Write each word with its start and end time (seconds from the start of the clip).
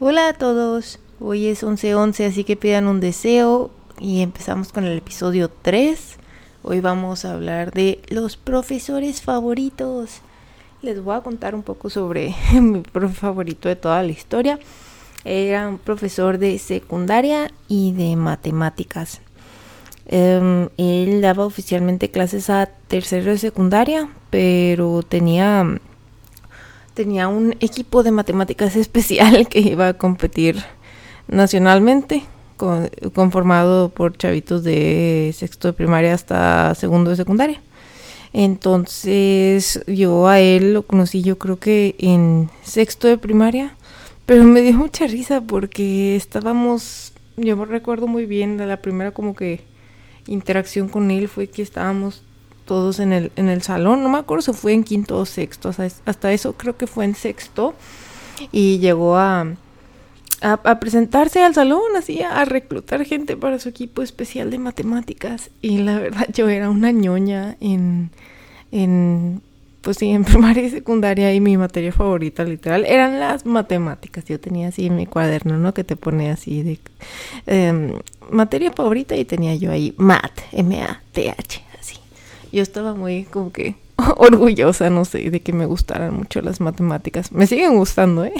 Hola 0.00 0.30
a 0.30 0.32
todos, 0.32 0.98
hoy 1.20 1.46
es 1.46 1.62
11-11 1.62 2.26
así 2.26 2.42
que 2.42 2.56
pidan 2.56 2.88
un 2.88 2.98
deseo 2.98 3.70
y 4.00 4.22
empezamos 4.22 4.72
con 4.72 4.82
el 4.82 4.98
episodio 4.98 5.48
3. 5.62 6.16
Hoy 6.64 6.80
vamos 6.80 7.24
a 7.24 7.34
hablar 7.34 7.70
de 7.70 8.00
los 8.08 8.36
profesores 8.36 9.22
favoritos. 9.22 10.20
Les 10.82 11.00
voy 11.00 11.14
a 11.14 11.20
contar 11.20 11.54
un 11.54 11.62
poco 11.62 11.90
sobre 11.90 12.34
mi 12.60 12.80
profe 12.80 13.14
favorito 13.14 13.68
de 13.68 13.76
toda 13.76 14.02
la 14.02 14.10
historia. 14.10 14.58
Era 15.24 15.68
un 15.68 15.78
profesor 15.78 16.38
de 16.38 16.58
secundaria 16.58 17.52
y 17.68 17.92
de 17.92 18.16
matemáticas. 18.16 19.20
Em, 20.06 20.70
él 20.76 21.20
daba 21.20 21.46
oficialmente 21.46 22.10
clases 22.10 22.50
a 22.50 22.66
tercero 22.88 23.30
de 23.30 23.38
secundaria, 23.38 24.08
pero 24.30 25.04
tenía 25.04 25.78
tenía 26.94 27.28
un 27.28 27.56
equipo 27.60 28.02
de 28.02 28.12
matemáticas 28.12 28.76
especial 28.84 29.48
que 29.48 29.60
iba 29.60 29.88
a 29.88 29.94
competir 29.94 30.62
nacionalmente, 31.28 32.22
conformado 33.14 33.88
por 33.88 34.16
chavitos 34.16 34.62
de 34.62 35.34
sexto 35.36 35.68
de 35.68 35.74
primaria 35.74 36.14
hasta 36.14 36.74
segundo 36.74 37.10
de 37.10 37.16
secundaria. 37.16 37.60
Entonces 38.32 39.82
yo 39.86 40.28
a 40.28 40.40
él 40.40 40.74
lo 40.74 40.82
conocí 40.82 41.22
yo 41.22 41.38
creo 41.38 41.58
que 41.58 41.94
en 41.98 42.50
sexto 42.62 43.06
de 43.06 43.18
primaria, 43.18 43.76
pero 44.26 44.44
me 44.44 44.60
dio 44.60 44.74
mucha 44.74 45.06
risa 45.06 45.40
porque 45.40 46.16
estábamos, 46.16 47.12
yo 47.36 47.56
me 47.56 47.64
recuerdo 47.64 48.06
muy 48.06 48.26
bien 48.26 48.56
de 48.56 48.66
la 48.66 48.78
primera 48.78 49.12
como 49.12 49.34
que 49.34 49.60
interacción 50.26 50.88
con 50.88 51.10
él 51.10 51.28
fue 51.28 51.48
que 51.48 51.62
estábamos 51.62 52.22
todos 52.64 52.98
en 53.00 53.12
el, 53.12 53.32
en 53.36 53.48
el 53.48 53.62
salón. 53.62 54.02
No 54.02 54.08
me 54.08 54.18
acuerdo 54.18 54.42
si 54.42 54.52
fue 54.52 54.72
en 54.72 54.84
quinto 54.84 55.18
o 55.18 55.26
sexto. 55.26 55.70
hasta 56.04 56.32
eso 56.32 56.54
creo 56.54 56.76
que 56.76 56.86
fue 56.86 57.04
en 57.04 57.14
sexto. 57.14 57.74
Y 58.50 58.78
llegó 58.78 59.16
a, 59.16 59.46
a, 60.40 60.80
presentarse 60.80 61.42
al 61.42 61.54
salón, 61.54 61.96
así, 61.96 62.20
a 62.22 62.44
reclutar 62.44 63.04
gente 63.04 63.36
para 63.36 63.58
su 63.58 63.68
equipo 63.68 64.02
especial 64.02 64.50
de 64.50 64.58
matemáticas. 64.58 65.50
Y 65.62 65.78
la 65.78 65.98
verdad, 65.98 66.26
yo 66.32 66.48
era 66.48 66.70
una 66.70 66.90
ñoña 66.90 67.56
en, 67.60 68.10
en 68.72 69.40
pues 69.82 69.98
sí, 69.98 70.10
en 70.10 70.24
primaria 70.24 70.64
y 70.64 70.70
secundaria 70.70 71.32
y 71.32 71.40
mi 71.40 71.56
materia 71.56 71.92
favorita 71.92 72.42
literal 72.44 72.84
eran 72.86 73.20
las 73.20 73.46
matemáticas. 73.46 74.24
Yo 74.24 74.40
tenía 74.40 74.68
así 74.68 74.86
en 74.86 74.96
mi 74.96 75.06
cuaderno, 75.06 75.58
¿no? 75.58 75.72
Que 75.74 75.84
te 75.84 75.94
pone 75.94 76.30
así 76.30 76.62
de 76.62 76.78
em, 77.46 78.00
materia 78.30 78.72
favorita 78.72 79.14
y 79.14 79.24
tenía 79.24 79.54
yo 79.54 79.70
ahí 79.70 79.94
MAT, 79.96 80.40
M-A-T-H 80.52 81.73
yo 82.54 82.62
estaba 82.62 82.94
muy 82.94 83.24
como 83.24 83.52
que 83.52 83.76
orgullosa, 84.16 84.90
no 84.90 85.04
sé, 85.04 85.30
de 85.30 85.40
que 85.40 85.52
me 85.52 85.66
gustaran 85.66 86.14
mucho 86.14 86.40
las 86.40 86.60
matemáticas. 86.60 87.32
Me 87.32 87.46
siguen 87.46 87.76
gustando, 87.76 88.24
¿eh? 88.24 88.32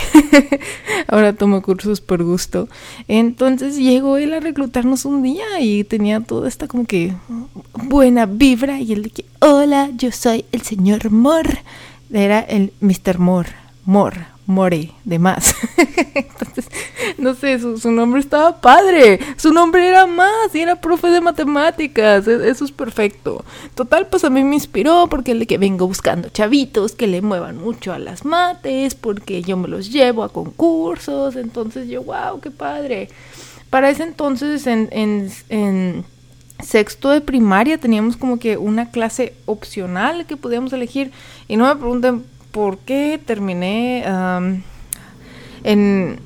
Ahora 1.08 1.32
tomo 1.32 1.62
cursos 1.62 2.00
por 2.00 2.22
gusto. 2.22 2.68
Entonces 3.08 3.76
llegó 3.76 4.16
él 4.16 4.34
a 4.34 4.40
reclutarnos 4.40 5.04
un 5.04 5.22
día 5.22 5.60
y 5.60 5.84
tenía 5.84 6.20
toda 6.20 6.48
esta 6.48 6.66
como 6.66 6.86
que 6.86 7.12
buena 7.84 8.26
vibra 8.26 8.80
y 8.80 8.92
él 8.92 9.02
de 9.04 9.10
que, 9.10 9.24
hola, 9.40 9.90
yo 9.96 10.10
soy 10.12 10.44
el 10.52 10.62
señor 10.62 11.10
Mor. 11.10 11.46
Era 12.12 12.40
el 12.40 12.72
Mr. 12.80 13.18
Mor, 13.18 13.46
Mor, 13.84 14.14
More, 14.46 14.90
de 15.04 15.18
más. 15.18 15.54
Entonces, 16.14 16.68
no 17.16 17.34
sé, 17.34 17.58
su, 17.58 17.90
nombre 17.90 18.20
estaba 18.20 18.60
padre. 18.60 19.18
Su 19.38 19.52
nombre 19.52 19.88
era 19.88 20.06
más 20.06 20.54
y 20.54 20.60
era 20.60 20.76
profe 20.76 21.08
de 21.08 21.22
matemáticas. 21.22 22.28
E, 22.28 22.50
eso 22.50 22.66
es 22.66 22.72
perfecto. 22.72 23.42
Total, 23.74 24.06
pues 24.06 24.22
a 24.24 24.30
mí 24.30 24.44
me 24.44 24.54
inspiró 24.54 25.06
porque 25.08 25.32
el 25.32 25.38
de 25.38 25.46
que 25.46 25.56
vengo 25.56 25.86
buscando 25.86 26.28
chavitos 26.28 26.92
que 26.92 27.06
le 27.06 27.22
muevan 27.22 27.56
mucho 27.56 27.94
a 27.94 27.98
las 27.98 28.26
mates, 28.26 28.94
porque 28.94 29.42
yo 29.42 29.56
me 29.56 29.68
los 29.68 29.90
llevo 29.90 30.22
a 30.22 30.28
concursos. 30.28 31.36
Entonces 31.36 31.88
yo, 31.88 32.02
wow, 32.02 32.40
qué 32.42 32.50
padre. 32.50 33.08
Para 33.70 33.88
ese 33.88 34.02
entonces, 34.02 34.66
en, 34.66 34.88
en, 34.92 35.32
en 35.48 36.04
sexto 36.62 37.10
de 37.10 37.20
primaria 37.20 37.78
teníamos 37.78 38.16
como 38.16 38.38
que 38.38 38.56
una 38.56 38.90
clase 38.90 39.34
opcional 39.46 40.26
que 40.26 40.36
podíamos 40.36 40.72
elegir. 40.74 41.12
Y 41.48 41.56
no 41.56 41.66
me 41.66 41.76
pregunten 41.76 42.24
por 42.54 42.78
qué 42.78 43.20
terminé 43.22 44.04
en, 45.64 46.20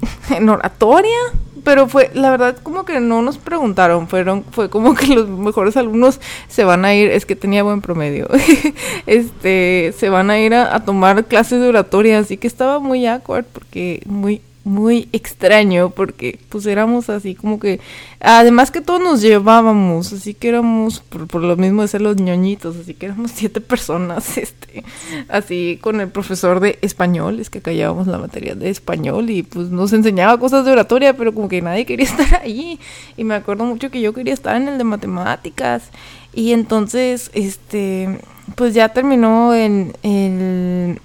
oratoria, 0.47 1.19
pero 1.65 1.89
fue, 1.89 2.11
la 2.12 2.31
verdad, 2.31 2.59
como 2.62 2.84
que 2.84 3.00
no 3.00 3.22
nos 3.22 3.39
preguntaron, 3.39 4.09
fueron, 4.09 4.44
fue 4.50 4.69
como 4.69 4.94
que 4.94 5.06
los 5.09 5.27
mejores 5.27 5.77
alumnos 5.78 6.21
se 6.47 6.65
van 6.65 6.84
a 6.84 6.94
ir, 6.94 7.11
es 7.11 7.25
que 7.25 7.34
tenía 7.34 7.62
buen 7.62 7.81
promedio, 7.81 8.28
este, 9.06 9.94
se 9.97 10.11
van 10.11 10.31
a 10.31 10.39
ir 10.39 10.55
a, 10.55 10.77
a 10.77 10.84
tomar 10.84 11.25
clases 11.25 11.62
de 11.62 11.69
oratoria, 11.69 12.19
así 12.19 12.37
que 12.37 12.47
estaba 12.47 12.78
muy 12.78 13.06
awkward 13.06 13.47
porque 13.47 14.03
muy, 14.05 14.43
muy 14.64 15.08
extraño 15.12 15.91
porque 15.91 16.38
pues 16.48 16.66
éramos 16.66 17.08
así 17.08 17.34
como 17.34 17.58
que 17.58 17.80
además 18.20 18.70
que 18.70 18.80
todos 18.80 19.00
nos 19.00 19.20
llevábamos 19.20 20.12
así 20.12 20.34
que 20.34 20.48
éramos 20.48 21.00
por, 21.00 21.42
lo 21.42 21.56
mismo 21.56 21.82
de 21.82 21.88
ser 21.88 22.02
los 22.02 22.16
ñoñitos 22.16 22.76
así 22.76 22.94
que 22.94 23.06
éramos 23.06 23.30
siete 23.34 23.60
personas 23.60 24.36
este 24.36 24.84
así 25.28 25.78
con 25.80 26.00
el 26.00 26.08
profesor 26.08 26.60
de 26.60 26.78
español 26.82 27.41
es 27.41 27.50
que 27.50 27.60
callábamos 27.60 28.06
la 28.06 28.18
materia 28.18 28.54
de 28.54 28.70
español 28.70 29.30
y 29.30 29.42
pues 29.42 29.70
nos 29.70 29.92
enseñaba 29.92 30.38
cosas 30.38 30.64
de 30.64 30.72
oratoria 30.72 31.16
pero 31.16 31.32
como 31.32 31.48
que 31.48 31.62
nadie 31.62 31.86
quería 31.86 32.06
estar 32.10 32.42
ahí. 32.42 32.78
Y 33.16 33.24
me 33.24 33.34
acuerdo 33.34 33.64
mucho 33.64 33.91
que 33.91 34.00
yo 34.00 34.12
quería 34.12 34.34
estar 34.34 34.56
en 34.56 34.68
el 34.68 34.78
de 34.78 34.84
matemáticas. 34.84 35.91
Y 36.34 36.52
entonces 36.52 37.30
este 37.34 38.20
pues 38.54 38.74
ya 38.74 38.88
terminó 38.91 39.54
en 39.54 39.94
el 40.02 41.00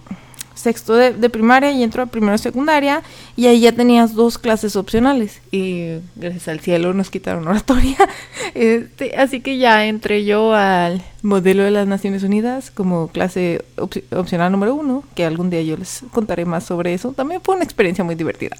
sexto 0.55 0.93
de, 0.93 1.29
primaria 1.29 1.71
y 1.71 1.83
entro 1.83 2.03
a 2.03 2.05
primero 2.05 2.33
de 2.33 2.37
secundaria 2.37 3.01
y 3.35 3.47
ahí 3.47 3.61
ya 3.61 3.71
tenías 3.71 4.13
dos 4.13 4.37
clases 4.37 4.75
opcionales 4.75 5.41
y 5.51 5.97
gracias 6.15 6.47
al 6.47 6.59
cielo 6.59 6.93
nos 6.93 7.09
quitaron 7.09 7.47
oratoria. 7.47 7.97
Este, 8.55 9.15
así 9.17 9.41
que 9.41 9.57
ya 9.57 9.85
entré 9.85 10.25
yo 10.25 10.53
al 10.53 11.01
modelo 11.23 11.63
de 11.63 11.71
las 11.71 11.87
Naciones 11.87 12.21
Unidas 12.21 12.69
como 12.69 13.07
clase 13.07 13.65
opcional 14.11 14.51
número 14.51 14.75
uno, 14.75 15.03
que 15.15 15.25
algún 15.25 15.49
día 15.49 15.63
yo 15.63 15.75
les 15.75 16.01
contaré 16.11 16.45
más 16.45 16.63
sobre 16.63 16.93
eso. 16.93 17.13
También 17.13 17.41
fue 17.41 17.55
una 17.55 17.63
experiencia 17.63 18.03
muy 18.03 18.13
divertida. 18.13 18.55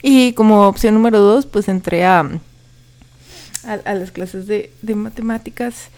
Y 0.00 0.32
como 0.34 0.68
opción 0.68 0.94
número 0.94 1.18
dos, 1.18 1.46
pues 1.46 1.68
entré 1.68 2.04
a, 2.04 2.20
a, 3.64 3.94
las 3.94 4.12
clases 4.12 4.46
de, 4.46 4.70
de 4.82 4.94
matemáticas 4.94 5.88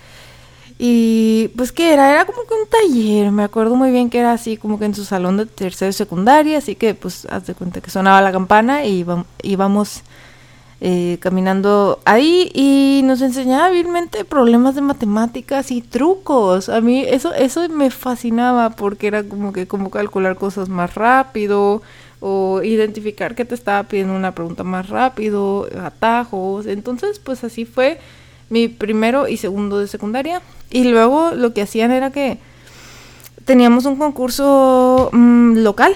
y 0.78 1.48
pues 1.56 1.70
que 1.72 1.92
era, 1.92 2.10
era 2.10 2.24
como 2.24 2.42
que 2.48 2.54
un 2.54 2.68
taller, 2.68 3.30
me 3.30 3.44
acuerdo 3.44 3.76
muy 3.76 3.90
bien 3.92 4.10
que 4.10 4.18
era 4.18 4.32
así 4.32 4.56
como 4.56 4.78
que 4.78 4.86
en 4.86 4.94
su 4.94 5.04
salón 5.04 5.36
de 5.36 5.46
tercero 5.46 5.90
y 5.90 5.92
secundaria, 5.92 6.58
así 6.58 6.74
que 6.74 6.94
pues 6.94 7.26
haz 7.30 7.46
de 7.46 7.54
cuenta 7.54 7.80
que 7.80 7.90
sonaba 7.90 8.20
la 8.20 8.32
campana 8.32 8.84
y 8.84 9.04
íbamos 9.42 10.02
eh, 10.80 11.18
caminando 11.20 12.00
ahí 12.04 12.50
y 12.52 13.02
nos 13.04 13.22
enseñaba 13.22 13.66
hábilmente 13.66 14.24
problemas 14.24 14.74
de 14.74 14.80
matemáticas 14.80 15.70
y 15.70 15.80
trucos. 15.80 16.68
A 16.68 16.80
mí 16.80 17.04
eso, 17.08 17.32
eso 17.32 17.68
me 17.68 17.90
fascinaba 17.90 18.70
porque 18.70 19.06
era 19.06 19.22
como 19.22 19.52
que 19.52 19.66
como 19.66 19.90
calcular 19.90 20.36
cosas 20.36 20.68
más 20.68 20.94
rápido 20.94 21.82
o 22.20 22.62
identificar 22.62 23.34
que 23.34 23.44
te 23.44 23.54
estaba 23.54 23.84
pidiendo 23.84 24.14
una 24.14 24.34
pregunta 24.34 24.64
más 24.64 24.88
rápido, 24.88 25.68
atajos. 25.80 26.66
Entonces 26.66 27.18
pues 27.18 27.44
así 27.44 27.64
fue 27.64 27.98
mi 28.50 28.68
primero 28.68 29.28
y 29.28 29.36
segundo 29.36 29.78
de 29.78 29.86
secundaria. 29.86 30.42
Y 30.70 30.84
luego 30.84 31.32
lo 31.32 31.52
que 31.54 31.62
hacían 31.62 31.92
era 31.92 32.10
que 32.10 32.38
teníamos 33.44 33.84
un 33.84 33.96
concurso 33.96 35.10
mm, 35.12 35.58
local. 35.58 35.94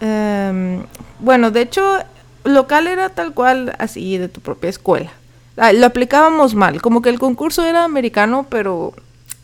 Em, 0.00 0.82
bueno, 1.20 1.50
de 1.50 1.62
hecho, 1.62 1.98
local 2.44 2.86
era 2.86 3.10
tal 3.10 3.34
cual 3.34 3.74
así 3.78 4.18
de 4.18 4.28
tu 4.28 4.40
propia 4.40 4.70
escuela. 4.70 5.12
Ah, 5.56 5.72
lo 5.72 5.86
aplicábamos 5.86 6.54
mal, 6.54 6.82
como 6.82 7.00
que 7.00 7.08
el 7.08 7.18
concurso 7.18 7.64
era 7.64 7.84
americano, 7.84 8.46
pero 8.50 8.92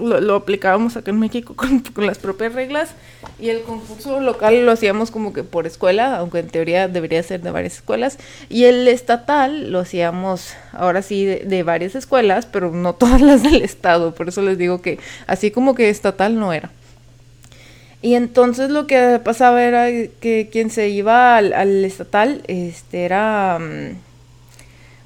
lo, 0.02 0.34
aplicábamos 0.34 0.96
acá 0.96 1.10
en 1.10 1.18
México 1.18 1.54
con, 1.56 1.82
las 2.06 2.18
propias 2.18 2.54
reglas 2.54 2.90
y 3.38 3.48
el 3.48 3.62
concurso 3.62 4.20
local 4.20 4.64
lo 4.64 4.72
hacíamos 4.72 5.10
como 5.10 5.32
que 5.32 5.44
por 5.44 5.66
escuela, 5.66 6.16
aunque 6.16 6.40
en 6.40 6.48
teoría 6.48 6.88
debería 6.88 7.22
ser 7.22 7.42
de 7.42 7.50
varias 7.50 7.74
escuelas, 7.74 8.18
y 8.48 8.64
el 8.64 8.86
estatal 8.88 9.70
lo 9.70 9.80
hacíamos 9.80 10.54
ahora 10.72 11.02
sí 11.02 11.24
de, 11.24 11.62
varias 11.62 11.94
escuelas, 11.94 12.46
pero 12.46 12.72
no 12.72 12.94
todas 13.02 13.20
las 13.20 13.42
del 13.42 13.62
estado, 13.62 14.14
por 14.14 14.28
eso 14.28 14.42
les 14.42 14.58
digo 14.58 14.82
que 14.82 14.98
así 15.26 15.50
como 15.50 15.74
que 15.74 15.90
estatal 15.90 16.38
no 16.38 16.52
era. 16.52 16.70
Y 18.04 18.16
entonces 18.16 18.68
lo 18.70 18.88
que 18.88 19.20
pasaba 19.22 19.62
era 19.62 19.86
que 19.86 20.48
quien 20.50 20.70
se 20.70 20.88
iba 20.88 21.36
al, 21.36 21.84
estatal 21.84 22.42
este 22.48 23.04
era 23.04 23.60
mm, 23.60 23.96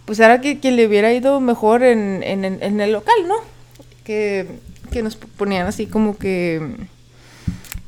pues 0.06 0.18
era 0.18 0.40
que 0.40 0.60
quien 0.60 0.76
le 0.76 0.86
hubiera 0.86 1.12
ido 1.12 1.40
mejor 1.40 1.82
en, 1.82 2.22
en 2.24 2.80
el 2.80 2.92
local, 2.92 3.28
¿no? 3.28 3.34
Que 4.02 4.46
que 4.96 5.02
nos 5.02 5.16
ponían 5.16 5.66
así 5.66 5.86
como 5.86 6.16
que 6.16 6.88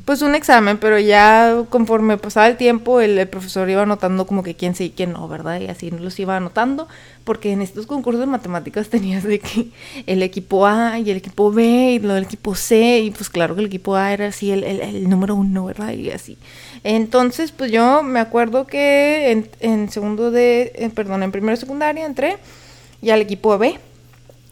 pues 0.08 0.22
un 0.22 0.34
examen, 0.34 0.78
pero 0.78 0.98
ya 0.98 1.64
conforme 1.68 2.16
pasaba 2.16 2.46
el 2.46 2.56
tiempo, 2.56 3.02
el, 3.02 3.28
profesor 3.28 3.68
iba 3.68 3.82
anotando 3.82 4.26
como 4.26 4.42
que 4.42 4.54
quién 4.54 4.74
sí 4.74 4.84
y 4.84 4.90
quién 4.90 5.12
no, 5.12 5.28
¿verdad? 5.28 5.60
Y 5.60 5.66
así 5.66 5.90
los 5.90 6.18
iba 6.18 6.34
anotando, 6.34 6.88
porque 7.24 7.52
en 7.52 7.60
estos 7.60 7.86
concursos 7.86 8.20
de 8.20 8.26
matemáticas 8.26 8.88
tenías 8.90 9.22
de 9.22 9.38
que 9.38 9.68
el 10.06 10.22
equipo 10.22 10.66
A 10.66 10.98
y 10.98 11.10
el 11.10 11.18
equipo 11.18 11.52
B 11.52 11.92
y 11.92 11.98
lo 11.98 12.14
del 12.14 12.24
equipo 12.24 12.54
C, 12.54 13.00
y 13.00 13.10
pues 13.10 13.28
claro 13.28 13.54
que 13.54 13.60
el 13.60 13.66
equipo 13.66 13.96
A 13.96 14.12
era 14.14 14.28
así 14.28 14.50
el, 14.50 14.64
el, 14.64 15.10
número 15.10 15.34
uno, 15.34 15.66
¿verdad? 15.66 15.92
Y 15.92 16.10
así. 16.10 16.38
Entonces, 16.84 17.52
pues 17.52 17.70
yo 17.70 18.02
me 18.02 18.20
acuerdo 18.20 18.66
que 18.66 19.44
en, 19.60 19.90
segundo 19.90 20.30
de, 20.30 20.90
perdón, 20.94 21.22
en 21.22 21.32
primero 21.32 21.54
secundaria 21.58 22.06
entré 22.06 22.38
y 23.02 23.10
al 23.10 23.20
equipo 23.20 23.58
B 23.58 23.78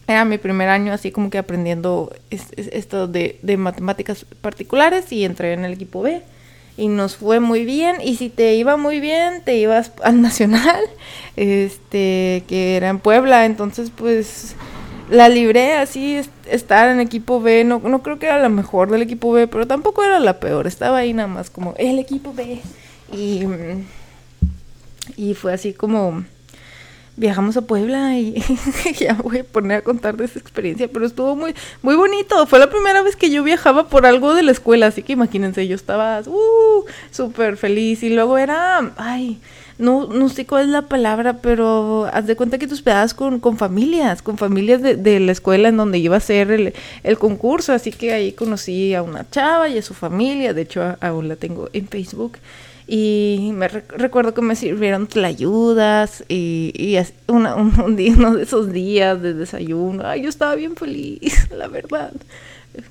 era 0.07 0.25
mi 0.25 0.39
primer 0.39 0.69
año 0.69 0.93
así 0.93 1.11
como 1.11 1.31
que 1.31 1.39
aprendiendo 1.39 2.13
esto 2.31 3.09
de, 3.09 3.39
matemáticas 3.59 4.25
particulares 4.41 5.11
y 5.13 5.25
entré 5.25 5.53
en 5.53 5.65
el 5.65 5.73
equipo 5.73 6.03
B. 6.03 6.23
Y 6.79 6.89
nos 6.89 7.17
fue 7.17 7.41
muy 7.41 7.65
bien. 7.65 7.97
Y 8.03 8.17
si 8.17 8.29
te 8.29 8.55
iba 8.55 8.77
muy 8.77 9.01
bien 9.01 9.43
te 9.45 9.57
ibas 9.57 9.93
al 10.03 10.21
nacional 10.23 10.81
este 11.37 12.45
que 12.47 12.77
era 12.77 12.89
en 12.89 13.01
Puebla. 13.01 13.47
Entonces 13.47 13.91
pues 13.95 14.55
la 15.11 15.29
libré 15.29 15.75
así 15.75 16.21
estar 16.49 16.89
en 16.89 17.01
equipo 17.01 17.41
B. 17.41 17.65
No, 17.65 17.81
no 17.81 18.03
creo 18.03 18.19
que 18.19 18.27
era 18.27 18.39
la 18.39 18.49
mejor 18.49 18.91
del 18.91 19.03
equipo 19.03 19.33
B 19.33 19.49
pero 19.49 19.67
tampoco 19.67 20.05
era 20.05 20.21
la 20.21 20.39
peor. 20.39 20.67
Estaba 20.67 20.99
ahí 20.99 21.13
nada 21.13 21.29
más 21.29 21.51
como 21.51 21.75
el 21.79 21.99
equipo 21.99 22.33
B. 22.33 22.61
Y 23.13 23.45
y 25.17 25.35
fue 25.35 25.53
así 25.53 25.73
como 25.73 26.25
viajamos 27.17 27.57
a 27.57 27.63
Puebla 27.63 28.19
y 28.19 28.43
ya 28.99 29.15
voy 29.15 29.39
a 29.39 29.45
poner 29.45 29.79
a 29.79 29.83
contar 29.83 30.17
de 30.17 30.27
esa 30.27 30.39
experiencia, 30.39 30.89
pero 30.89 31.07
estuvo 31.07 31.35
muy, 31.35 31.55
muy 31.83 31.95
bonito. 31.95 32.47
Fue 32.47 32.59
la 32.59 32.71
primera 32.71 33.03
vez 33.03 33.17
que 33.17 33.31
yo 33.31 33.43
viajaba 33.43 33.89
por 33.89 34.07
algo 34.07 34.35
de 34.35 34.43
la 34.43 34.53
escuela, 34.53 34.87
así 34.87 35.03
que 35.03 35.15
imagínense, 35.15 35.67
yo 35.67 35.75
estaba 35.75 36.21
uh, 36.21 36.85
súper 37.11 37.57
feliz 37.57 38.03
y 38.03 38.11
luego 38.11 38.39
era, 38.39 38.93
ay, 38.97 39.41
no, 39.79 40.07
no 40.07 40.29
sé 40.29 40.47
cuál 40.47 40.65
es 40.65 40.71
la 40.71 40.83
palabra, 40.83 41.39
pero 41.43 42.09
haz 42.13 42.27
de 42.27 42.37
cuenta 42.37 42.59
que 42.59 42.67
tú 42.67 42.75
hospedabas 42.75 43.15
con, 43.15 43.41
con 43.41 43.59
familias, 43.59 44.23
con 44.23 44.39
familias 44.39 44.81
de, 44.81 44.97
de, 44.97 45.21
la 45.21 45.33
escuela 45.33 45.69
en 45.69 45.77
donde 45.77 45.99
iba 45.99 46.17
a 46.17 46.21
ser 46.21 46.51
el, 46.51 46.75
el, 47.03 47.19
concurso, 47.19 47.73
así 47.73 47.93
que 47.93 48.13
ahí 48.13 48.33
conocí 48.33 48.95
a 48.95 49.03
una 49.03 49.29
chava 49.29 49.69
y 49.69 49.79
a 49.79 49.83
su 49.83 49.93
familia, 49.93 50.55
de 50.55 50.63
hecho 50.63 50.97
aún 51.01 51.29
la 51.29 51.37
tengo 51.37 51.69
en 51.73 51.89
Facebook. 51.89 52.39
Y 52.89 53.51
me 53.53 53.67
recuerdo 53.67 54.33
que 54.33 54.43
me 54.43 54.55
sirvieron 54.55 55.09
tlayudas 55.09 56.25
y, 56.29 56.73
y 56.77 56.97
un, 57.27 57.47
un, 57.47 57.97
día, 57.97 58.15
uno 58.17 58.35
de 58.35 58.45
esos 58.45 58.73
días 58.73 59.21
de 59.21 59.35
desayuno. 59.35 60.07
Ay, 60.07 60.23
yo 60.23 60.29
estaba 60.29 60.55
bien 60.55 60.77
feliz, 60.77 61.51
la 61.57 61.67
verdad. 61.67 62.13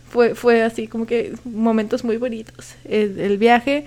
Fue, 0.09 0.36
fue 0.36 0.63
así 0.63 0.88
como 0.88 1.06
que 1.06 1.36
momentos 1.45 2.03
muy 2.03 2.18
bonitos. 2.18 2.75
El, 2.83 3.38
viaje. 3.38 3.86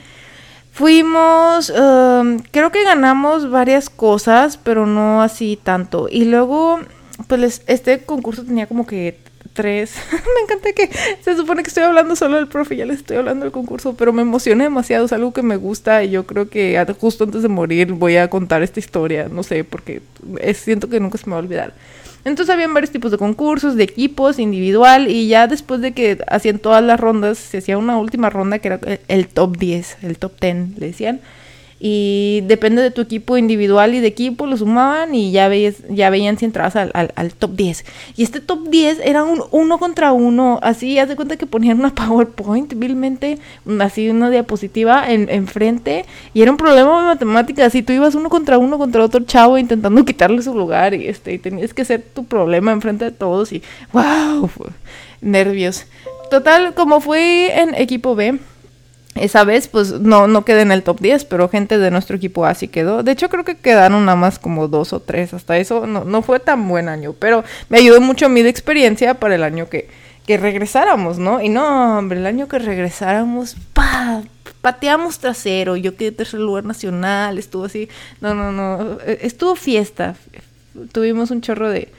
Fuimos, 0.73 1.71
um, 1.71 2.39
creo 2.53 2.71
que 2.71 2.85
ganamos 2.85 3.51
varias 3.51 3.91
cosas, 3.91 4.57
pero 4.57 4.87
no 4.87 5.21
así 5.21 5.59
tanto. 5.63 6.09
Y 6.11 6.25
luego, 6.25 6.79
pues 7.27 7.63
este 7.67 8.05
concurso 8.05 8.45
tenía 8.45 8.67
como 8.67 8.87
que 8.87 9.19
tres. 9.59 9.97
me 10.13 10.41
encanta 10.45 10.73
que 10.73 10.89
se 11.21 11.37
supone 11.37 11.65
que 11.65 11.69
estoy 11.69 11.83
hablando 11.83 12.15
solo 12.15 12.37
del 12.37 12.47
profe, 12.47 12.77
ya 12.77 12.87
les 12.87 12.99
estoy 12.99 13.17
hablando 13.17 13.45
del 13.45 13.51
concurso, 13.51 13.95
pero 13.95 14.13
me 14.13 14.23
emocioné 14.23 14.63
demasiado, 14.63 15.07
es 15.07 15.13
algo 15.13 15.33
que 15.33 15.43
me 15.43 15.57
gusta 15.57 16.05
y 16.05 16.11
yo 16.11 16.27
creo 16.27 16.49
que 16.49 16.81
justo 17.01 17.25
antes 17.25 17.43
de 17.43 17.49
morir 17.49 17.93
voy 17.93 18.19
a 18.19 18.31
contar 18.31 18.63
esta 18.63 18.79
historia, 18.79 19.29
no 19.29 19.43
sé, 19.43 19.65
porque 19.65 20.01
siento 20.55 20.89
que 20.89 21.01
nunca 21.01 21.19
se 21.19 21.27
me 21.27 21.33
va 21.33 21.39
a 21.39 21.43
olvidar. 21.43 21.75
Entonces 22.25 22.55
habían 22.55 22.73
varios 22.73 22.93
tipos 22.93 23.11
de 23.11 23.19
concursos, 23.19 23.75
de 23.75 23.83
equipos, 23.83 24.39
individual, 24.39 25.11
y 25.11 25.27
ya 25.27 25.49
después 25.49 25.81
de 25.81 25.91
que 25.91 26.19
hacían 26.29 26.61
todas 26.61 26.85
las 26.85 27.01
rondas, 27.01 27.37
se 27.39 27.59
hacía 27.59 27.79
una 27.79 27.99
última 27.99 28.31
ronda 28.31 28.61
que 28.61 28.69
era 28.69 28.81
el 29.09 29.27
top 29.27 29.57
10, 29.57 29.99
el 30.03 30.19
top 30.19 30.39
10, 30.41 30.79
le 30.79 30.87
decían 30.87 31.21
y 31.81 32.41
depende 32.47 32.83
de 32.83 32.91
tu 32.91 33.01
equipo 33.01 33.37
individual 33.37 33.95
y 33.95 34.01
de 34.01 34.09
equipo, 34.09 34.47
lo 34.47 34.57
sumaban 34.57 35.15
y 35.15 35.31
ya, 35.31 35.49
veías, 35.49 35.77
ya 35.89 36.11
veían 36.11 36.37
si 36.37 36.45
entrabas 36.45 36.75
al, 36.77 36.91
al, 36.93 37.33
top 37.35 37.53
10. 37.53 37.85
Y 38.17 38.25
este 38.25 38.41
top 38.41 38.69
10 38.69 39.01
era 39.05 39.23
un 39.25 39.43
uno 39.53 39.79
contra 39.79 40.13
uno, 40.13 40.59
así, 40.63 40.99
haz 40.99 41.09
de 41.09 41.17
cuenta 41.17 41.37
que 41.37 41.47
ponían 41.47 41.79
una 41.79 41.95
PowerPoint, 41.95 42.75
vilmente, 42.75 43.39
así 43.81 44.09
una 44.11 44.31
diapositiva 44.31 45.11
en, 45.11 45.29
enfrente, 45.31 46.05
y 46.35 46.43
era 46.43 46.51
un 46.51 46.57
problema 46.57 47.01
de 47.01 47.07
matemáticas, 47.07 47.73
si 47.73 47.83
tú 47.83 47.93
ibas 47.93 48.15
uno 48.15 48.29
contra 48.29 48.59
uno 48.59 48.79
contra 48.79 49.05
otro 49.05 49.21
chavo 49.21 49.59
intentando 49.59 50.05
quitarle 50.07 50.43
su 50.43 50.55
lugar, 50.55 50.95
y, 50.95 51.07
este, 51.07 51.33
y 51.33 51.39
tenías 51.39 51.75
que 51.75 51.85
ser 51.85 52.03
tu 52.03 52.25
problema 52.25 52.73
enfrente 52.73 53.05
de 53.05 53.13
todos, 53.13 53.53
y 53.53 53.63
wow, 53.93 54.51
nervios. 55.21 55.87
Total, 56.31 56.75
como 56.75 57.01
fue 57.01 57.61
en 57.61 57.75
equipo 57.75 58.15
B, 58.15 58.39
esa 59.15 59.45
vez, 59.45 59.69
pues 59.69 59.93
no, 59.93 60.29
no 60.29 60.45
quedé 60.45 60.63
en 60.63 60.73
el 60.73 60.83
top 60.83 61.01
10, 61.01 61.25
pero 61.25 61.49
gente 61.49 61.79
de 61.79 61.91
nuestro 61.91 62.17
equipo 62.17 62.47
así 62.47 62.69
quedó. 62.69 63.03
De 63.03 63.13
hecho, 63.13 63.29
creo 63.29 63.45
que 63.45 63.57
quedaron 63.57 64.05
nada 64.05 64.17
más 64.17 64.39
como 64.39 64.69
dos 64.69 64.93
o 64.93 65.01
tres. 65.01 65.35
Hasta 65.35 65.59
eso 65.59 65.87
no, 65.87 66.05
no 66.05 66.23
fue 66.23 66.41
tan 66.41 66.69
buen 66.69 66.89
año, 66.89 67.15
pero 67.19 67.45
me 67.69 67.79
ayudó 67.79 68.01
mucho 68.01 68.29
de 68.29 68.49
experiencia 68.49 69.15
para 69.15 69.35
el 69.35 69.43
año 69.43 69.69
que, 69.69 69.89
que 70.27 70.37
regresáramos, 70.37 71.19
¿no? 71.19 71.41
Y 71.41 71.49
no, 71.49 71.99
hombre, 71.99 72.19
el 72.19 72.27
año 72.27 72.49
que 72.49 72.59
regresáramos, 72.59 73.57
pa, 73.73 74.23
pateamos 74.61 75.19
trasero. 75.19 75.77
Yo 75.77 75.97
quedé 75.97 76.13
tercer 76.13 76.41
lugar 76.41 76.65
nacional, 76.65 77.39
estuvo 77.39 77.65
así. 77.65 77.89
No, 78.21 78.35
no, 78.35 78.53
no. 78.53 78.99
E, 79.05 79.21
estuvo 79.23 79.57
fiesta. 79.57 80.15
Tuvimos 80.93 81.31
un 81.31 81.41
chorro 81.41 81.71
de, 81.71 81.91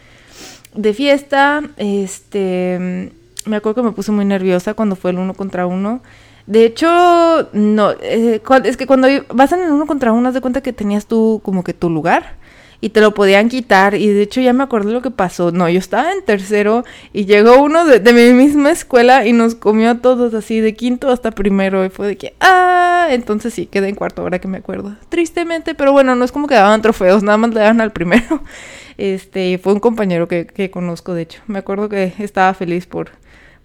de 0.74 0.94
fiesta. 0.94 1.64
Este. 1.78 3.12
Me 3.46 3.56
acuerdo 3.56 3.82
que 3.82 3.88
me 3.88 3.94
puse 3.94 4.12
muy 4.12 4.26
nerviosa 4.26 4.74
cuando 4.74 4.96
fue 4.96 5.12
el 5.12 5.18
uno 5.18 5.34
contra 5.34 5.66
uno. 5.66 6.02
De 6.50 6.66
hecho, 6.66 7.48
no, 7.54 7.92
eh, 8.02 8.42
es 8.64 8.76
que 8.76 8.88
cuando 8.88 9.08
vas 9.32 9.52
en 9.52 9.72
uno 9.72 9.86
contra 9.86 10.14
uno, 10.14 10.30
haz 10.30 10.34
de 10.34 10.42
cuenta 10.42 10.62
que 10.62 10.74
tenías 10.74 11.06
tú 11.06 11.42
como 11.44 11.64
que 11.64 11.76
tu 11.76 11.92
lugar 11.92 12.38
y 12.82 12.90
te 12.90 13.02
lo 13.02 13.14
podían 13.14 13.50
quitar. 13.50 13.94
Y 13.94 14.08
de 14.08 14.24
hecho 14.24 14.42
ya 14.42 14.52
me 14.52 14.64
acuerdo 14.64 14.92
lo 14.92 15.04
que 15.04 15.12
pasó. 15.12 15.52
No, 15.52 15.70
yo 15.70 15.78
estaba 15.78 16.12
en 16.12 16.26
tercero 16.26 16.86
y 17.14 17.26
llegó 17.26 17.62
uno 17.62 17.86
de, 17.86 18.00
mi 18.14 18.34
misma 18.34 18.72
escuela 18.72 19.28
y 19.28 19.32
nos 19.32 19.54
comió 19.54 19.92
a 19.92 19.96
todos 20.02 20.34
así, 20.34 20.60
de 20.60 20.74
quinto 20.74 21.12
hasta 21.12 21.30
primero. 21.30 21.86
Y 21.86 21.90
fue 21.90 22.08
de 22.08 22.18
que, 22.18 22.34
ah, 22.40 23.10
entonces 23.12 23.54
sí, 23.54 23.68
quedé 23.68 23.90
en 23.90 23.94
cuarto, 23.96 24.24
ahora 24.24 24.40
que 24.40 24.48
me 24.48 24.58
acuerdo. 24.58 24.96
Tristemente, 25.10 25.76
pero 25.76 25.92
bueno, 25.92 26.16
no 26.16 26.26
es 26.26 26.32
como 26.32 26.48
que 26.48 26.56
daban 26.56 26.82
trofeos, 26.82 27.22
nada 27.22 27.38
más 27.38 27.54
le 27.54 27.60
daban 27.60 27.80
al 27.80 27.92
primero. 27.92 28.42
Este, 28.98 29.58
fue 29.60 29.72
un 29.72 29.80
compañero 29.80 30.28
que, 30.28 30.46
que 30.46 30.70
conozco, 30.72 31.14
de 31.14 31.22
hecho. 31.22 31.42
Me 31.48 31.60
acuerdo 31.60 31.88
que 31.88 32.12
estaba 32.20 32.54
feliz 32.54 32.86
por 32.86 33.12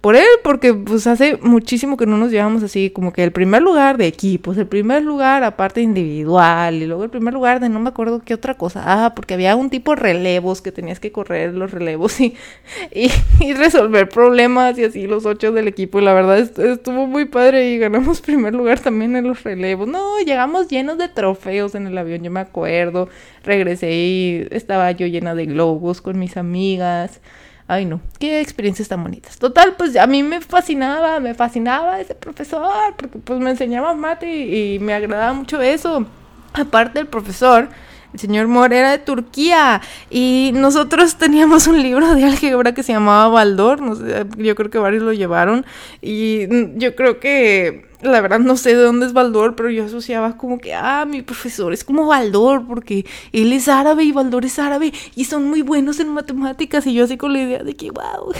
por 0.04 0.16
él, 0.16 0.26
porque 0.42 0.74
pues 0.74 1.06
hace 1.06 1.38
muchísimo 1.40 1.96
que 1.96 2.04
no 2.04 2.18
nos 2.18 2.30
llevamos 2.30 2.62
así, 2.62 2.90
como 2.90 3.10
que 3.10 3.24
el 3.24 3.32
primer 3.32 3.62
lugar 3.62 3.96
de 3.96 4.06
equipos, 4.06 4.58
el 4.58 4.66
primer 4.66 5.02
lugar 5.02 5.42
aparte 5.44 5.80
individual, 5.80 6.74
y 6.74 6.84
luego 6.84 7.04
el 7.04 7.08
primer 7.08 7.32
lugar 7.32 7.58
de 7.58 7.70
no 7.70 7.80
me 7.80 7.88
acuerdo 7.88 8.20
qué 8.20 8.34
otra 8.34 8.52
cosa, 8.52 8.82
ah, 8.84 9.14
porque 9.14 9.32
había 9.32 9.56
un 9.56 9.70
tipo 9.70 9.94
de 9.94 10.02
relevos 10.02 10.60
que 10.60 10.72
tenías 10.72 11.00
que 11.00 11.10
correr 11.10 11.54
los 11.54 11.70
relevos 11.70 12.20
y, 12.20 12.34
y, 12.92 13.54
resolver 13.54 14.10
problemas 14.10 14.78
y 14.78 14.84
así 14.84 15.06
los 15.06 15.24
ocho 15.24 15.52
del 15.52 15.68
equipo, 15.68 15.98
y 15.98 16.04
la 16.04 16.12
verdad 16.12 16.36
estuvo 16.38 17.06
muy 17.06 17.24
padre 17.24 17.70
y 17.70 17.78
ganamos 17.78 18.20
primer 18.20 18.54
lugar 18.54 18.80
también 18.80 19.16
en 19.16 19.26
los 19.26 19.42
relevos, 19.42 19.88
no, 19.88 20.20
llegamos 20.20 20.68
llenos 20.68 20.98
de 20.98 21.08
trofeos 21.08 21.74
en 21.74 21.86
el 21.86 21.96
avión, 21.96 22.22
yo 22.22 22.30
me 22.30 22.40
acuerdo, 22.40 23.08
regresé 23.42 23.94
y 23.94 24.48
estaba 24.50 24.90
yo 24.90 25.06
llena 25.06 25.34
de 25.34 25.46
globos 25.46 26.02
con 26.02 26.18
mis 26.18 26.36
amigas, 26.36 27.22
Ay, 27.66 27.86
no, 27.86 28.00
qué 28.18 28.40
experiencias 28.40 28.88
tan 28.88 29.02
bonitas. 29.02 29.38
Total, 29.38 29.74
pues 29.76 29.96
a 29.96 30.06
mí 30.06 30.22
me 30.22 30.40
fascinaba, 30.42 31.18
me 31.20 31.32
fascinaba 31.34 31.98
ese 31.98 32.14
profesor, 32.14 32.94
porque 32.96 33.18
pues 33.18 33.40
me 33.40 33.50
enseñaba 33.50 33.94
mate 33.94 34.28
y, 34.28 34.78
me 34.80 34.92
agradaba 34.92 35.32
mucho 35.32 35.62
eso. 35.62 36.06
Aparte 36.52 37.00
el 37.00 37.06
profesor, 37.06 37.68
el 38.12 38.20
señor 38.20 38.48
Moore 38.48 38.78
era 38.78 38.90
de 38.90 38.98
Turquía 38.98 39.80
y 40.10 40.52
nosotros 40.54 41.16
teníamos 41.16 41.66
un 41.66 41.82
libro 41.82 42.14
de 42.14 42.24
álgebra 42.24 42.74
que 42.74 42.82
se 42.82 42.92
llamaba 42.92 43.28
Baldor, 43.28 43.80
no 43.80 43.96
sé, 43.96 44.26
yo 44.36 44.54
creo 44.54 44.70
que 44.70 44.78
varios 44.78 45.02
lo 45.02 45.14
llevaron 45.14 45.64
y 46.02 46.78
yo 46.78 46.94
creo 46.94 47.18
que 47.18 47.86
la 48.04 48.20
verdad 48.20 48.38
no 48.38 48.56
sé 48.56 48.76
de 48.76 48.82
dónde 48.82 49.06
es 49.06 49.12
Baldor, 49.12 49.56
pero 49.56 49.70
yo 49.70 49.84
asociaba 49.84 50.36
como 50.36 50.58
que, 50.58 50.74
ah, 50.74 51.04
mi 51.06 51.22
profesor 51.22 51.72
es 51.72 51.84
como 51.84 52.06
Baldor, 52.06 52.66
porque 52.66 53.04
él 53.32 53.52
es 53.52 53.68
árabe 53.68 54.04
y 54.04 54.12
Baldor 54.12 54.44
es 54.44 54.58
árabe 54.58 54.92
y 55.14 55.24
son 55.24 55.48
muy 55.48 55.62
buenos 55.62 56.00
en 56.00 56.08
matemáticas. 56.08 56.86
Y 56.86 56.94
yo 56.94 57.04
así 57.04 57.16
con 57.16 57.32
la 57.32 57.42
idea 57.42 57.62
de 57.62 57.74
que, 57.74 57.90
wow. 57.90 58.32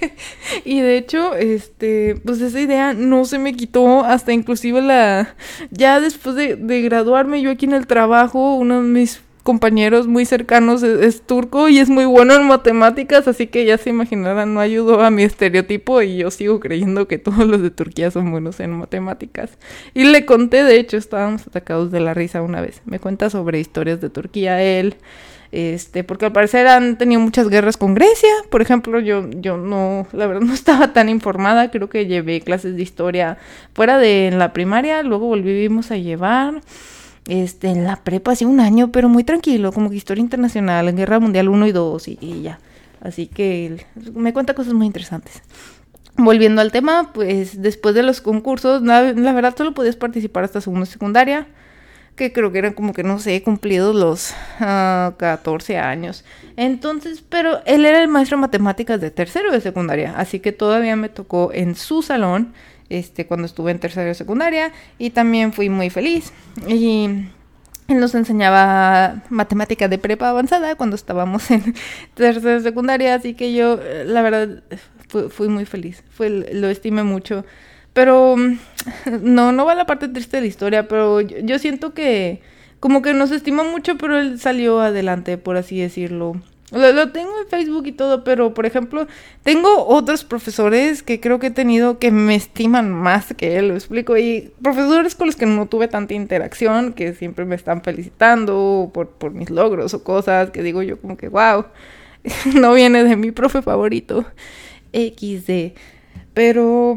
y 0.64 0.80
de 0.80 0.96
hecho, 0.96 1.34
este, 1.34 2.20
pues 2.24 2.40
esa 2.40 2.60
idea 2.60 2.94
no 2.94 3.24
se 3.24 3.38
me 3.38 3.54
quitó 3.54 4.04
hasta 4.04 4.32
inclusive 4.32 4.80
la, 4.80 5.34
ya 5.70 6.00
después 6.00 6.34
de, 6.34 6.56
de 6.56 6.82
graduarme 6.82 7.42
yo 7.42 7.50
aquí 7.50 7.66
en 7.66 7.74
el 7.74 7.86
trabajo, 7.86 8.56
uno 8.56 8.82
de 8.82 8.88
mis 8.88 9.20
compañeros 9.42 10.06
muy 10.06 10.24
cercanos 10.24 10.82
es, 10.82 11.22
turco 11.22 11.68
y 11.68 11.78
es 11.78 11.88
muy 11.88 12.04
bueno 12.04 12.34
en 12.34 12.46
matemáticas, 12.46 13.28
así 13.28 13.46
que 13.46 13.64
ya 13.64 13.78
se 13.78 13.90
imaginarán, 13.90 14.54
no 14.54 14.60
ayudó 14.60 15.02
a 15.02 15.10
mi 15.10 15.22
estereotipo 15.22 16.02
y 16.02 16.18
yo 16.18 16.30
sigo 16.30 16.60
creyendo 16.60 17.08
que 17.08 17.18
todos 17.18 17.46
los 17.46 17.62
de 17.62 17.70
Turquía 17.70 18.10
son 18.10 18.30
buenos 18.30 18.60
en 18.60 18.72
matemáticas. 18.72 19.58
Y 19.94 20.04
le 20.04 20.26
conté, 20.26 20.64
de 20.64 20.78
hecho, 20.78 20.96
estábamos 20.96 21.46
atacados 21.46 21.90
de 21.90 22.00
la 22.00 22.14
risa 22.14 22.42
una 22.42 22.60
vez. 22.60 22.82
Me 22.84 22.98
cuenta 22.98 23.30
sobre 23.30 23.60
historias 23.60 24.00
de 24.00 24.10
Turquía 24.10 24.62
él. 24.62 24.96
Este, 25.52 26.04
porque 26.04 26.26
al 26.26 26.32
parecer 26.32 26.68
han 26.68 26.96
tenido 26.96 27.20
muchas 27.20 27.48
guerras 27.48 27.76
con 27.76 27.94
Grecia, 27.94 28.30
por 28.50 28.62
ejemplo, 28.62 29.00
yo, 29.00 29.28
yo 29.30 29.56
no, 29.56 30.06
la 30.12 30.28
verdad 30.28 30.42
no 30.46 30.54
estaba 30.54 30.92
tan 30.92 31.08
informada, 31.08 31.72
creo 31.72 31.88
que 31.88 32.06
llevé 32.06 32.40
clases 32.40 32.76
de 32.76 32.82
historia 32.82 33.36
fuera 33.74 33.98
de 33.98 34.30
la 34.32 34.52
primaria, 34.52 35.02
luego 35.02 35.26
volvimos 35.26 35.90
a 35.90 35.96
llevar, 35.96 36.60
este, 37.30 37.68
en 37.68 37.84
la 37.84 37.94
prepa 37.94 38.32
hace 38.32 38.44
un 38.44 38.58
año, 38.58 38.90
pero 38.90 39.08
muy 39.08 39.22
tranquilo, 39.22 39.72
como 39.72 39.88
que 39.88 39.94
historia 39.94 40.20
internacional, 40.20 40.88
en 40.88 40.96
Guerra 40.96 41.20
Mundial 41.20 41.48
1 41.48 41.66
y 41.68 41.72
2 41.72 42.08
y, 42.08 42.42
ya. 42.42 42.58
Así 43.00 43.28
que 43.28 43.86
me 44.14 44.32
cuenta 44.32 44.54
cosas 44.54 44.74
muy 44.74 44.86
interesantes. 44.86 45.40
Volviendo 46.16 46.60
al 46.60 46.72
tema, 46.72 47.12
pues 47.14 47.62
después 47.62 47.94
de 47.94 48.02
los 48.02 48.20
concursos, 48.20 48.82
la, 48.82 49.12
verdad 49.12 49.54
solo 49.56 49.74
podías 49.74 49.94
participar 49.94 50.42
hasta 50.42 50.60
segundo 50.60 50.86
secundaria, 50.86 51.46
que 52.16 52.32
creo 52.32 52.50
que 52.50 52.58
eran 52.58 52.72
como 52.74 52.92
que 52.92 53.04
no 53.04 53.20
sé, 53.20 53.40
cumplidos 53.44 53.94
los 53.94 54.34
14 54.58 55.78
ah, 55.78 55.88
años. 55.88 56.24
Entonces, 56.56 57.22
pero 57.26 57.60
él 57.64 57.84
era 57.84 58.02
el 58.02 58.08
maestro 58.08 58.38
de 58.38 58.42
matemáticas 58.42 59.00
de 59.00 59.12
tercero 59.12 59.52
de 59.52 59.60
secundaria, 59.60 60.14
así 60.16 60.40
que 60.40 60.50
todavía 60.50 60.96
me 60.96 61.08
tocó 61.08 61.52
en 61.54 61.76
su 61.76 62.02
salón 62.02 62.52
este, 62.90 63.26
cuando 63.26 63.46
estuve 63.46 63.70
en 63.70 63.78
tercera 63.78 64.06
de 64.06 64.14
secundaria 64.14 64.72
y 64.98 65.10
también 65.10 65.52
fui 65.52 65.70
muy 65.70 65.88
feliz. 65.88 66.32
Y 66.68 67.08
él 67.88 67.98
nos 68.00 68.14
enseñaba 68.14 69.22
matemática 69.30 69.88
de 69.88 69.98
prepa 69.98 70.28
avanzada 70.28 70.76
cuando 70.76 70.96
estábamos 70.96 71.50
en 71.50 71.74
tercera 72.14 72.54
de 72.54 72.60
secundaria, 72.60 73.14
así 73.14 73.34
que 73.34 73.54
yo, 73.54 73.78
la 74.04 74.22
verdad, 74.22 74.62
fui, 75.30 75.48
muy 75.48 75.64
feliz, 75.64 76.04
fue, 76.10 76.28
lo 76.52 76.68
estimé 76.68 77.02
mucho. 77.02 77.44
Pero 77.92 78.36
no, 79.22 79.52
no 79.52 79.64
va 79.64 79.74
la 79.74 79.86
parte 79.86 80.08
triste 80.08 80.36
de 80.36 80.42
la 80.42 80.46
historia, 80.46 80.88
pero 80.88 81.20
yo 81.20 81.58
siento 81.58 81.94
que 81.94 82.42
como 82.78 83.02
que 83.02 83.12
nos 83.12 83.30
estima 83.30 83.64
mucho, 83.64 83.98
pero 83.98 84.18
él 84.18 84.40
salió 84.40 84.80
adelante, 84.80 85.36
por 85.38 85.56
así 85.56 85.80
decirlo. 85.80 86.40
Lo, 86.72 87.10
tengo 87.10 87.32
en 87.40 87.48
Facebook 87.48 87.86
y 87.86 87.92
todo, 87.92 88.22
pero 88.22 88.54
por 88.54 88.64
ejemplo, 88.64 89.08
tengo 89.42 89.86
otros 89.86 90.24
profesores 90.24 91.02
que 91.02 91.18
creo 91.18 91.40
que 91.40 91.48
he 91.48 91.50
tenido 91.50 91.98
que 91.98 92.12
me 92.12 92.36
estiman 92.36 92.90
más 92.90 93.34
que 93.36 93.58
él, 93.58 93.68
lo 93.68 93.74
explico. 93.74 94.16
Y 94.16 94.52
profesores 94.62 95.14
con 95.16 95.26
los 95.26 95.36
que 95.36 95.46
no 95.46 95.66
tuve 95.66 95.88
tanta 95.88 96.14
interacción, 96.14 96.92
que 96.92 97.14
siempre 97.14 97.44
me 97.44 97.56
están 97.56 97.82
felicitando 97.82 98.90
por, 98.94 99.08
por 99.08 99.32
mis 99.32 99.50
logros 99.50 99.94
o 99.94 100.04
cosas, 100.04 100.50
que 100.50 100.62
digo 100.62 100.82
yo 100.82 101.00
como 101.00 101.16
que, 101.16 101.28
wow, 101.28 101.66
no 102.54 102.72
viene 102.74 103.02
de 103.02 103.16
mi 103.16 103.32
profe 103.32 103.62
favorito, 103.62 104.24
XD. 104.92 105.72
Pero 106.34 106.94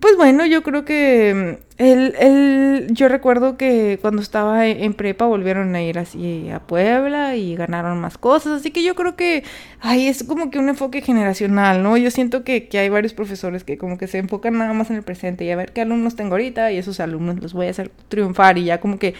pues 0.00 0.16
bueno, 0.16 0.46
yo 0.46 0.62
creo 0.62 0.84
que 0.84 1.58
él, 1.76 2.14
él, 2.20 2.86
yo 2.90 3.08
recuerdo 3.08 3.56
que 3.56 3.98
cuando 4.00 4.22
estaba 4.22 4.68
en 4.68 4.94
prepa 4.94 5.26
volvieron 5.26 5.74
a 5.74 5.82
ir 5.82 5.98
así 5.98 6.48
a 6.50 6.60
Puebla 6.60 7.34
y 7.34 7.56
ganaron 7.56 8.00
más 8.00 8.16
cosas, 8.16 8.60
así 8.60 8.70
que 8.70 8.84
yo 8.84 8.94
creo 8.94 9.16
que 9.16 9.42
ay, 9.80 10.06
es 10.06 10.22
como 10.22 10.50
que 10.50 10.60
un 10.60 10.68
enfoque 10.68 11.02
generacional, 11.02 11.82
¿no? 11.82 11.96
Yo 11.96 12.12
siento 12.12 12.44
que, 12.44 12.68
que 12.68 12.78
hay 12.78 12.88
varios 12.90 13.12
profesores 13.12 13.64
que 13.64 13.76
como 13.76 13.98
que 13.98 14.06
se 14.06 14.18
enfocan 14.18 14.56
nada 14.56 14.72
más 14.72 14.88
en 14.90 14.96
el 14.96 15.02
presente 15.02 15.44
y 15.44 15.50
a 15.50 15.56
ver 15.56 15.72
qué 15.72 15.80
alumnos 15.80 16.14
tengo 16.14 16.34
ahorita 16.34 16.70
y 16.70 16.78
esos 16.78 17.00
alumnos 17.00 17.42
los 17.42 17.52
voy 17.52 17.66
a 17.66 17.70
hacer 17.70 17.90
triunfar 18.08 18.56
y 18.56 18.64
ya 18.66 18.78
como 18.78 19.00
que, 19.00 19.14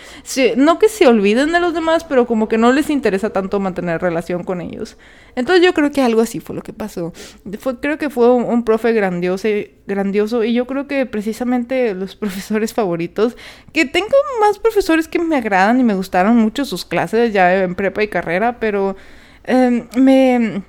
no 0.57 0.79
que 0.79 0.89
se 0.89 1.09
olviden 1.09 1.51
de 1.51 1.59
los 1.59 1.75
demás, 1.75 2.05
pero 2.05 2.27
como 2.27 2.49
que 2.49 2.57
no 2.57 2.73
les 2.73 2.89
interesa 2.89 3.31
tanto 3.31 3.59
mantener 3.59 4.01
relación 4.01 4.45
con 4.45 4.61
ellos. 4.61 4.97
Entonces 5.35 5.65
yo 5.65 5.75
creo 5.75 5.91
que 5.91 6.03
algo 6.03 6.21
así 6.21 6.39
fue 6.39 6.55
lo 6.55 6.63
que 6.63 6.73
pasó. 6.73 7.13
Fue, 7.59 7.81
creo 7.81 7.99
que 7.99 8.11
fue 8.11 8.33
un, 8.33 8.45
un 8.45 8.65
profe 8.65 8.93
grandioso, 8.93 9.49
grandioso 9.87 10.45
y 10.45 10.55
yo 10.55 10.67
creo 10.67 10.87
que 10.87 11.05
precisamente 11.05 11.95
los 11.95 12.15
profesores 12.15 12.44
favoritos, 12.75 13.37
que 13.73 13.85
tengo 13.85 14.15
más 14.41 14.59
profesores 14.59 15.09
que 15.09 15.19
me 15.19 15.37
agradan 15.37 15.81
y 15.81 15.85
me 15.85 15.95
gustaron 15.95 16.37
mucho 16.37 16.65
sus 16.65 16.85
clases 16.85 17.33
ya 17.33 17.63
en 17.63 17.75
prepa 17.75 18.03
y 18.03 18.09
carrera, 18.09 18.59
pero 18.61 18.97
em, 19.45 19.89
me 19.97 20.63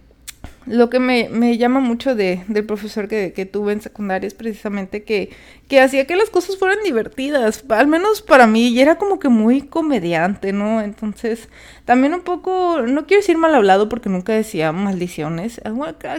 lo 0.65 0.89
que 0.89 0.99
me, 0.99 1.29
me 1.29 1.57
llama 1.57 1.79
mucho 1.79 2.15
de, 2.15 2.43
del 2.47 2.65
profesor 2.65 3.07
que, 3.07 3.49
tuve 3.51 3.73
en 3.73 3.81
secundaria 3.81 4.27
es 4.27 4.33
precisamente 4.33 5.03
que, 5.03 5.29
que 5.67 5.81
hacía 5.81 6.05
que 6.05 6.15
las 6.15 6.29
cosas 6.29 6.57
fueran 6.57 6.77
divertidas, 6.83 7.63
al 7.69 7.87
menos 7.87 8.21
para 8.21 8.45
mí, 8.45 8.67
y 8.67 8.79
era 8.79 8.97
como 8.97 9.17
que 9.19 9.29
muy 9.29 9.61
comediante, 9.61 10.53
¿no? 10.53 10.81
Entonces, 10.81 11.49
también 11.85 12.13
un 12.13 12.21
poco, 12.21 12.81
no 12.81 13.05
quiero 13.05 13.21
decir 13.21 13.37
mal 13.37 13.53
hablado 13.55 13.89
porque 13.89 14.09
nunca 14.09 14.33
decía 14.33 14.71
maldiciones, 14.71 15.61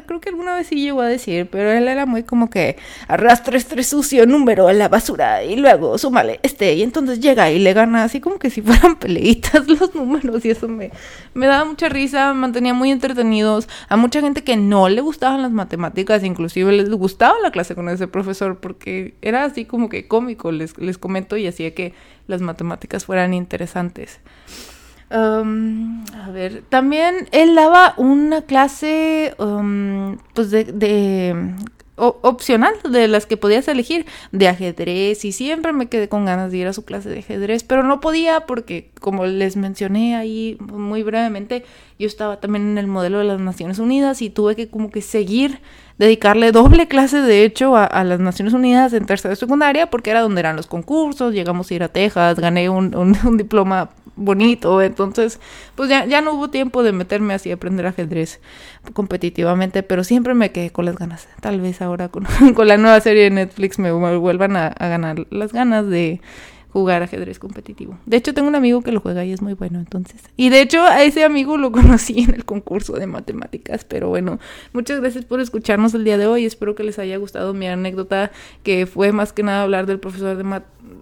creo 0.07 0.21
que 0.21 0.29
alguna 0.29 0.55
vez 0.55 0.69
sí 0.69 0.81
llegó 0.81 1.00
a 1.00 1.07
decir, 1.07 1.49
pero 1.50 1.71
él 1.71 1.87
era 1.88 2.07
muy 2.07 2.25
como 2.25 2.50
que 2.50 2.76
arrastra 3.09 3.57
este 3.57 3.83
sucio 3.83 4.26
número 4.26 4.69
a 4.69 4.73
la 4.73 4.88
basura 4.88 5.45
y 5.45 5.57
luego 5.57 5.99
súmale 5.99 6.41
este, 6.43 6.75
y 6.75 6.83
entonces 6.83 7.21
llega 7.21 7.50
y 7.50 7.59
le 7.59 7.73
gana 7.73 8.05
así 8.05 8.21
como 8.21 8.38
que 8.38 8.50
si 8.50 8.62
fueran 8.62 8.97
peleitas 9.00 9.69
los 9.69 9.95
números, 9.95 10.45
y 10.45 10.50
eso 10.50 10.69
me, 10.69 10.91
me 11.35 11.47
daba 11.47 11.65
mucha 11.65 11.88
risa, 11.88 12.33
me 12.33 12.41
mantenía 12.41 12.75
muy 12.75 12.91
entretenidos, 12.91 13.69
a 13.88 13.97
mucha 13.97 14.21
gente 14.21 14.43
que 14.43 14.57
no 14.57 14.88
le 14.88 15.00
gustaban 15.00 15.43
las 15.43 15.53
matemáticas, 15.53 16.25
inclusive 16.25 16.73
les 16.73 16.91
gustaba 16.91 17.37
la 17.43 17.50
clase 17.50 17.75
con 17.75 17.88
ese 17.88 18.09
profesor 18.09 18.59
porque 18.59 19.15
era 19.21 19.36
así 19.45 19.64
como 19.64 19.88
que 19.88 20.09
cómico, 20.09 20.52
les, 20.52 20.76
les 20.78 20.99
comento, 20.99 21.37
y 21.37 21.47
hacía 21.47 21.75
que 21.75 21.95
las 22.26 22.40
matemáticas 22.40 23.05
fueran 23.05 23.35
interesantes. 23.35 24.21
a 25.11 26.31
ver, 26.33 26.62
también 26.69 27.28
él 27.33 27.55
daba 27.55 27.95
una 27.97 28.43
clase 28.43 29.35
pues 30.35 30.50
de, 30.50 30.64
de 30.64 31.55
opcional 31.97 32.75
de 32.88 33.09
las 33.09 33.25
que 33.25 33.37
podías 33.37 33.67
elegir 33.69 34.05
de 34.31 34.49
ajedrez 34.49 35.25
y 35.25 35.33
siempre 35.33 35.73
me 35.73 35.87
quedé 35.87 36.09
con 36.09 36.26
ganas 36.26 36.53
de 36.53 36.59
ir 36.59 36.67
a 36.67 36.75
su 36.75 36.85
clase 36.85 37.09
de 37.09 37.21
ajedrez 37.21 37.65
pero 37.65 37.83
no 37.83 38.00
podía 38.00 38.41
porque 38.41 38.91
como 39.00 39.25
les 39.25 39.57
mencioné 39.57 40.15
ahí 40.15 40.59
muy 40.61 41.03
brevemente 41.03 41.65
yo 41.99 42.07
estaba 42.07 42.38
también 42.38 42.69
en 42.69 42.79
el 42.79 42.87
modelo 42.87 43.19
de 43.19 43.25
las 43.25 43.41
Naciones 43.41 43.79
Unidas 43.79 44.21
y 44.21 44.29
tuve 44.29 44.57
que 44.57 44.69
como 44.69 44.91
que 44.91 45.00
seguir 45.00 45.61
dedicarle 45.99 46.53
doble 46.53 46.87
clase 46.87 47.23
de 47.23 47.45
hecho 47.45 47.75
a, 47.76 48.05
las 48.05 48.21
Naciones 48.21 48.53
Unidas 48.53 48.93
en 48.93 49.07
tercera 49.07 49.33
y 49.33 49.37
secundaria 49.37 49.88
porque 49.88 50.11
era 50.11 50.21
donde 50.21 50.41
eran 50.41 50.57
los 50.57 50.67
concursos 50.67 51.33
llegamos 51.33 51.71
a 51.71 51.75
ir 51.75 51.83
a 51.83 51.88
Texas 51.88 52.38
gané 52.38 52.69
un, 52.69 52.95
un 52.95 53.37
diploma 53.38 53.88
bonito. 54.16 54.82
Entonces, 54.82 55.40
pues 55.75 55.88
ya, 55.88 56.04
ya 56.06 56.20
no 56.20 56.32
hubo 56.32 56.50
tiempo 56.50 56.82
de 56.82 56.92
meterme 56.92 57.35
así 57.35 57.50
a 57.50 57.54
aprender 57.54 57.87
ajedrez 57.87 58.40
competitivamente, 58.92 59.82
pero 59.82 60.04
siempre 60.04 60.35
me 60.35 60.50
quedé 60.52 60.70
con 60.70 60.85
las 60.87 60.96
ganas. 60.96 61.28
Tal 61.40 61.61
vez 61.61 61.80
ahora 61.82 62.08
con, 62.08 62.26
con 62.54 62.66
la 62.66 62.76
nueva 62.76 63.00
serie 63.00 63.25
de 63.25 63.30
Netflix 63.30 63.78
me, 63.78 63.92
vuelvan 63.92 64.56
a, 64.56 64.68
a 64.68 64.88
ganar 64.88 65.26
las 65.30 65.52
ganas 65.52 65.88
de 65.88 66.20
jugar 66.76 67.02
ajedrez 67.02 67.38
competitivo. 67.38 67.99
De 68.04 68.18
hecho, 68.18 68.35
tengo 68.35 68.49
un 68.49 68.54
amigo 68.54 68.83
que 68.83 68.92
lo 68.92 69.00
juega 69.00 69.25
y 69.25 69.33
es 69.33 69.40
muy 69.40 69.54
bueno, 69.54 69.78
entonces. 69.78 70.21
Y 70.37 70.50
de 70.50 70.61
hecho, 70.61 70.83
a 70.83 71.02
ese 71.04 71.25
amigo 71.25 71.56
lo 71.56 71.73
conocí 71.80 72.21
en 72.21 72.35
el 72.35 72.45
concurso 72.45 72.92
de 72.92 73.06
matemáticas, 73.06 73.87
pero 73.87 74.11
bueno, 74.11 74.38
muchas 74.75 75.00
gracias 75.00 75.25
por 75.25 75.40
escucharnos 75.40 75.95
el 75.95 76.04
día 76.04 76.18
de 76.18 76.26
hoy. 76.26 76.45
Espero 76.45 76.75
que 76.75 76.85
les 76.85 76.99
haya 76.99 77.16
gustado 77.16 77.54
mi 77.54 77.66
anécdota, 77.66 78.30
que 78.62 78.85
fue 78.85 79.11
más 79.12 79.33
que 79.33 79.42
nada 79.42 79.62
hablar 79.62 79.87
del 79.87 79.99
profesor 79.99 80.37
de 80.37 80.45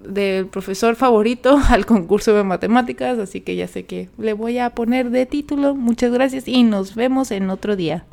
del 0.09 0.47
profesor 0.47 0.95
favorito 0.97 1.59
al 1.69 1.87
concurso 1.87 2.35
de 2.35 2.45
matemáticas, 2.45 3.19
así 3.19 3.41
que 3.41 3.57
ya 3.57 3.67
sé 3.67 3.85
que 3.85 4.09
le 4.17 4.33
voy 4.33 4.59
a 4.59 4.71
poner 4.71 5.11
de 5.11 5.27
título. 5.27 5.75
Muchas 5.75 6.13
gracias 6.13 6.47
y 6.47 6.63
nos 6.63 6.95
vemos 6.95 7.33
en 7.33 7.51
otro 7.51 7.75
día. 7.75 8.05